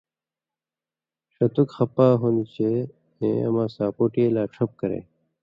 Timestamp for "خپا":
1.77-2.07